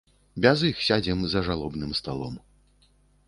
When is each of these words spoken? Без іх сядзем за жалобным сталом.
Без 0.45 0.63
іх 0.69 0.79
сядзем 0.85 1.21
за 1.35 1.43
жалобным 1.49 1.91
сталом. 1.99 2.39